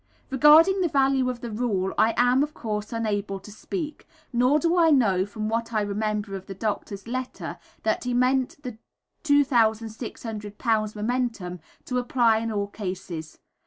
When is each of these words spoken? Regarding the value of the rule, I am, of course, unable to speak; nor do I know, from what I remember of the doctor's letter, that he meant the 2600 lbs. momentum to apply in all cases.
Regarding 0.31 0.81
the 0.81 0.87
value 0.87 1.29
of 1.29 1.41
the 1.41 1.51
rule, 1.51 1.93
I 1.95 2.15
am, 2.17 2.41
of 2.41 2.55
course, 2.55 2.91
unable 2.91 3.39
to 3.39 3.51
speak; 3.51 4.07
nor 4.33 4.57
do 4.57 4.75
I 4.75 4.89
know, 4.89 5.27
from 5.27 5.47
what 5.47 5.73
I 5.73 5.81
remember 5.81 6.35
of 6.35 6.47
the 6.47 6.55
doctor's 6.55 7.07
letter, 7.07 7.59
that 7.83 8.03
he 8.03 8.15
meant 8.15 8.63
the 8.63 8.79
2600 9.21 10.57
lbs. 10.57 10.95
momentum 10.95 11.59
to 11.85 11.99
apply 11.99 12.37
in 12.39 12.51
all 12.51 12.65
cases. 12.65 13.37